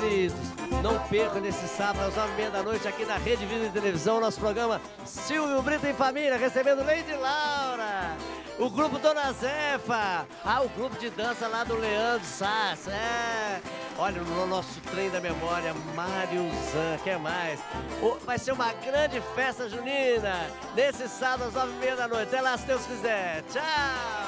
queridos. 0.00 0.36
Não 0.82 0.98
perca 1.08 1.40
nesse 1.40 1.66
sábado 1.66 2.08
às 2.08 2.14
nove 2.14 2.32
e 2.32 2.36
meia 2.36 2.50
da 2.50 2.62
noite 2.62 2.86
aqui 2.86 3.04
na 3.04 3.16
Rede 3.16 3.44
Vida 3.46 3.66
e 3.66 3.70
Televisão, 3.70 4.20
nosso 4.20 4.38
programa 4.38 4.80
Silvio 5.04 5.60
Brito 5.62 5.86
em 5.86 5.94
Família, 5.94 6.36
recebendo 6.36 6.84
Lady 6.84 7.12
Laura. 7.12 8.16
O 8.58 8.68
grupo 8.70 8.98
Dona 8.98 9.32
Zefa. 9.32 10.26
Ah, 10.44 10.62
o 10.62 10.68
grupo 10.70 10.98
de 10.98 11.10
dança 11.10 11.46
lá 11.46 11.64
do 11.64 11.76
Leandro 11.76 12.26
Sass. 12.26 12.88
É. 12.88 13.60
Olha, 13.96 14.20
no 14.20 14.46
nosso 14.46 14.80
trem 14.80 15.10
da 15.10 15.20
memória, 15.20 15.74
Mário 15.94 16.48
Zan, 16.72 16.98
quer 17.02 17.18
mais? 17.18 17.60
vai 18.24 18.38
ser 18.38 18.52
uma 18.52 18.72
grande 18.72 19.20
festa 19.34 19.68
junina 19.68 20.50
nesse 20.74 21.08
sábado 21.08 21.48
às 21.48 21.54
nove 21.54 21.72
e 21.72 21.76
meia 21.76 21.96
da 21.96 22.08
noite. 22.08 22.28
Até 22.28 22.40
lá, 22.40 22.56
se 22.56 22.66
Deus 22.66 22.84
quiser. 22.86 23.42
Tchau! 23.50 24.27